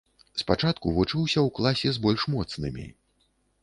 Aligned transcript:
Спачатку 0.41 0.93
вучыўся 0.95 1.39
ў 1.43 1.49
класе 1.59 1.89
з 1.99 2.05
больш 2.09 2.21
моцнымі. 2.39 2.93